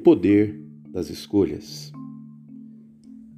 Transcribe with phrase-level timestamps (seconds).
[0.00, 1.92] poder das escolhas.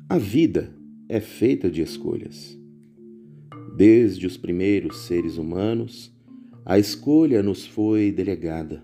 [0.08, 0.74] A vida
[1.08, 2.58] é feita de escolhas.
[3.76, 6.12] Desde os primeiros seres humanos,
[6.64, 8.82] a escolha nos foi delegada.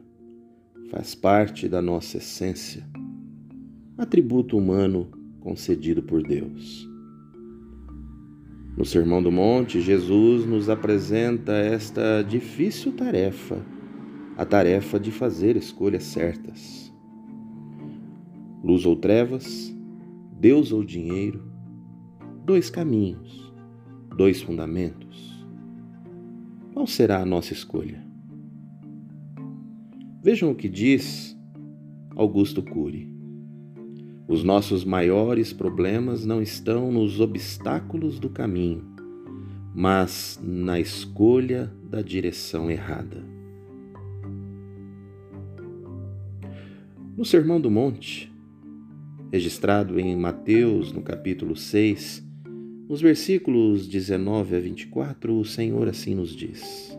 [0.91, 2.85] Faz parte da nossa essência,
[3.97, 5.11] atributo humano
[5.41, 6.89] concedido por Deus.
[8.77, 13.60] No Sermão do Monte, Jesus nos apresenta esta difícil tarefa,
[14.37, 16.88] a tarefa de fazer escolhas certas.
[18.69, 19.75] Luz ou trevas,
[20.39, 21.43] Deus ou dinheiro,
[22.45, 23.51] dois caminhos,
[24.15, 25.43] dois fundamentos.
[26.75, 28.07] Qual será a nossa escolha?
[30.23, 31.35] Vejam o que diz
[32.15, 33.11] Augusto Cury.
[34.29, 38.85] Os nossos maiores problemas não estão nos obstáculos do caminho,
[39.75, 43.25] mas na escolha da direção errada.
[47.16, 48.30] No Sermão do Monte,
[49.30, 52.26] registrado em Mateus, no capítulo 6,
[52.88, 56.98] nos versículos 19 a 24, o Senhor assim nos diz: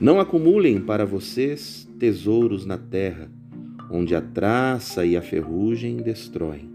[0.00, 3.30] Não acumulem para vocês tesouros na terra,
[3.90, 6.70] onde a traça e a ferrugem destroem,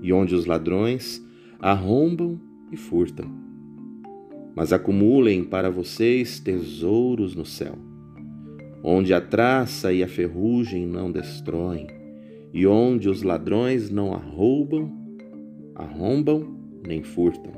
[0.00, 1.20] e onde os ladrões
[1.58, 3.28] arrombam e furtam.
[4.54, 7.76] Mas acumulem para vocês tesouros no céu,
[8.84, 11.99] onde a traça e a ferrugem não destroem,
[12.52, 14.90] e onde os ladrões não arrombam,
[15.74, 17.52] arrombam nem furtam.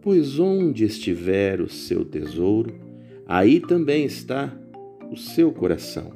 [0.00, 2.74] Pois onde estiver o seu tesouro,
[3.26, 4.56] aí também está
[5.10, 6.12] o seu coração.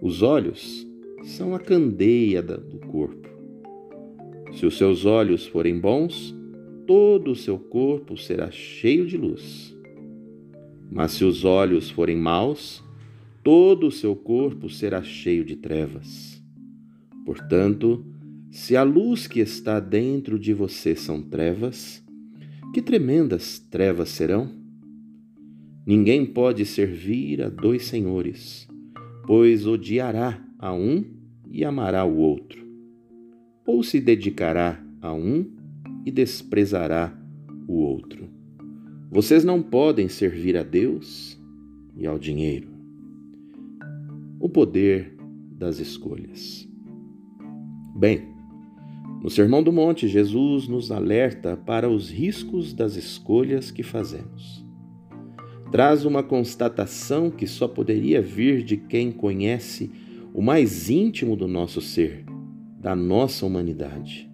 [0.00, 0.86] Os olhos
[1.24, 3.28] são a candeia do corpo.
[4.52, 6.34] Se os seus olhos forem bons,
[6.86, 9.76] todo o seu corpo será cheio de luz.
[10.90, 12.82] Mas se os olhos forem maus,
[13.42, 16.42] todo o seu corpo será cheio de trevas.
[17.24, 18.04] Portanto,
[18.50, 22.02] se a luz que está dentro de você são trevas,
[22.72, 24.50] que tremendas trevas serão?
[25.86, 28.68] Ninguém pode servir a dois senhores,
[29.26, 31.04] pois odiará a um
[31.50, 32.66] e amará o outro,
[33.66, 35.50] ou se dedicará a um
[36.04, 37.18] e desprezará
[37.66, 38.28] o outro.
[39.10, 41.38] Vocês não podem servir a Deus
[41.96, 42.77] e ao dinheiro
[44.40, 45.16] o poder
[45.50, 46.68] das escolhas.
[47.96, 48.28] Bem,
[49.22, 54.64] no Sermão do Monte, Jesus nos alerta para os riscos das escolhas que fazemos.
[55.72, 59.90] Traz uma constatação que só poderia vir de quem conhece
[60.32, 62.24] o mais íntimo do nosso ser,
[62.80, 64.30] da nossa humanidade,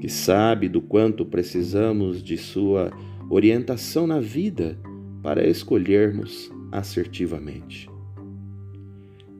[0.00, 2.90] que sabe do quanto precisamos de sua
[3.28, 4.78] orientação na vida
[5.22, 7.91] para escolhermos assertivamente.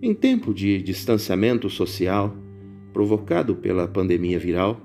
[0.04, 2.36] Em tempo de distanciamento social
[2.92, 4.80] provocado pela pandemia viral,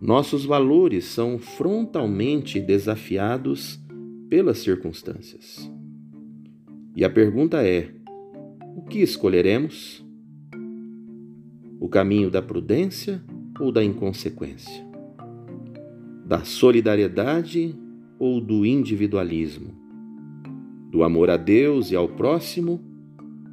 [0.00, 3.80] nossos valores são frontalmente desafiados
[4.28, 5.70] pelas circunstâncias.
[6.96, 7.94] E a pergunta é:
[8.76, 10.04] o que escolheremos?
[11.78, 13.22] O caminho da prudência
[13.60, 14.84] ou da inconsequência?
[16.26, 17.78] Da solidariedade
[18.18, 19.72] ou do individualismo?
[20.90, 22.90] Do amor a Deus e ao próximo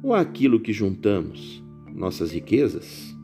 [0.02, 1.62] ou aquilo que juntamos,
[1.94, 3.14] nossas riquezas?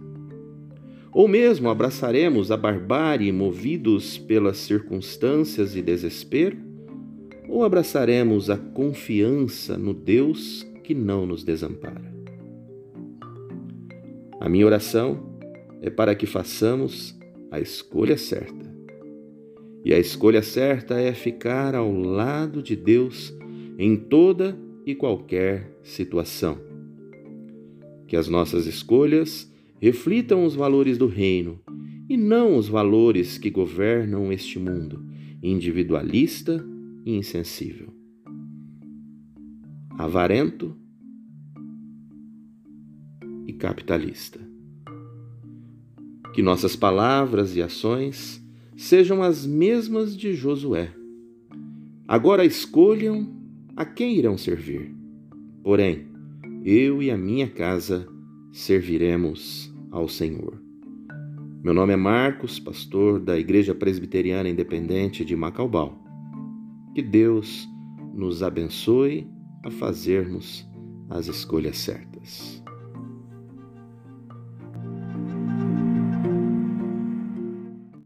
[1.12, 6.58] Ou mesmo abraçaremos a barbárie movidos pelas circunstâncias e desespero?
[7.48, 12.14] Ou abraçaremos a confiança no Deus que não nos desampara?
[14.38, 15.38] A minha oração
[15.80, 17.18] é para que façamos
[17.50, 18.66] a escolha certa.
[19.84, 23.34] E a escolha certa é ficar ao lado de Deus
[23.78, 26.65] em toda e qualquer situação.
[28.06, 31.60] Que as nossas escolhas reflitam os valores do reino
[32.08, 35.04] e não os valores que governam este mundo,
[35.42, 36.64] individualista
[37.04, 37.92] e insensível.
[39.90, 40.76] Avarento
[43.46, 44.38] e capitalista.
[46.32, 48.44] Que nossas palavras e ações
[48.76, 50.92] sejam as mesmas de Josué.
[52.06, 53.34] Agora escolham
[53.74, 54.94] a quem irão servir.
[55.62, 56.06] Porém,
[56.68, 58.08] eu e a minha casa
[58.50, 60.60] serviremos ao Senhor.
[61.62, 65.96] Meu nome é Marcos, pastor da Igreja Presbiteriana Independente de Macaubal.
[66.92, 67.68] Que Deus
[68.12, 69.30] nos abençoe
[69.64, 70.68] a fazermos
[71.08, 72.60] as escolhas certas.